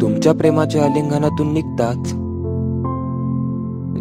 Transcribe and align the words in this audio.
तुमच्या 0.00 0.32
प्रेमाच्या 0.32 0.84
आलिंगनातून 0.84 1.52
निघताच 1.52 2.12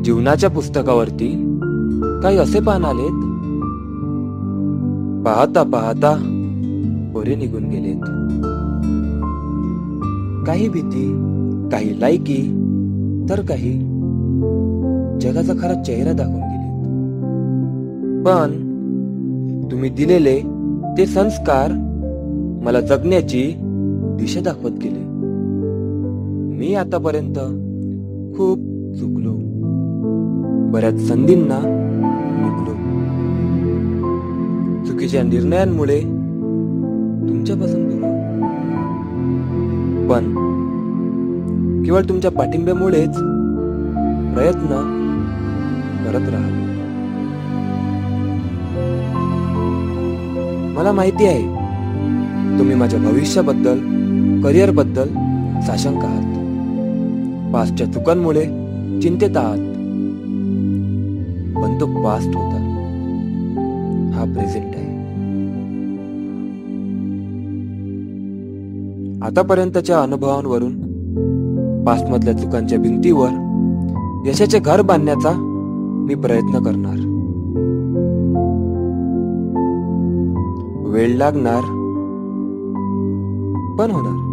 जीवनाच्या 0.04 0.50
पुस्तकावरती 0.50 1.58
काही 2.24 2.38
असे 2.38 2.60
पान 2.60 2.86
आलेत. 2.86 3.26
पाहता 5.26 5.64
पाहता 5.64 6.16
पोरे 7.14 7.36
निघून 7.36 7.64
गेलेत. 7.64 8.02
काही 10.48 10.70
भीती 10.70 11.12
काही 11.72 12.02
लायकी 12.02 12.42
तर 13.30 13.42
काही 13.42 13.74
जगाचा 15.22 15.54
खरा 15.54 15.84
चेहरा 15.84 16.12
दाखवून 16.12 16.42
गेलेत. 16.42 16.86
पण 18.26 18.52
तुम्ही 19.72 19.90
दिलेले 19.90 20.40
ते 20.98 21.06
संस्कार 21.06 21.72
मला 22.64 22.82
जगण्याची 22.82 23.54
दिशा 24.20 24.40
दाखवत 24.40 24.72
गेले. 24.72 25.09
मी 26.60 26.74
आतापर्यंत 26.76 27.36
खूप 28.36 28.58
चुकलो. 29.00 29.34
बऱ्याच 30.72 30.98
संधींना 31.08 31.60
मुकलो. 32.40 32.74
चुकीच्या 34.86 35.24
निर्णयांमुळे 35.24 36.00
तुमच्यापासून 37.30 37.88
दूर 37.90 38.02
पण 40.10 40.30
केवळ 41.84 42.02
तुमच्या 42.02 42.32
पाठिंब्यामुळेच 42.32 43.16
प्रयत्न 44.34 44.82
करत 46.06 46.30
राहा 46.30 46.50
मला 50.78 50.92
माहिती 50.92 51.26
आहे 51.26 51.44
तुम्ही 52.60 52.76
माझ्या 52.76 53.00
भविष्याबद्दल 53.00 53.80
करिअरबद्दल 54.42 55.08
साशंक 55.62 56.04
आहात. 56.06 56.39
पास्टच्या 57.54 57.88
चुकांमुळे 57.88 58.42
चिंतेत 59.02 59.38
आहात. 59.38 59.58
पण 61.56 61.80
तो 61.80 61.86
पास्ट 62.04 62.28
होता. 62.28 62.66
हा 64.14 64.24
प्रेझेंट 64.24 64.76
आहे. 64.76 64.90
आतापर्यंतच्या 69.22 70.02
अनुभवांवरून 70.02 70.90
पास्टमधल्या 71.86 72.38
चुकांच्या 72.38 72.80
भिंतीवर 72.80 73.30
यशाचे 74.26 74.60
घर 74.60 74.82
बांधण्याचा 74.82 75.32
मी 76.08 76.16
प्रयत्न 76.16 76.64
करणार. 76.64 77.06
वेळ 80.90 81.18
लागणार 81.18 81.62
पण 83.80 83.92
होणार. 83.92 84.29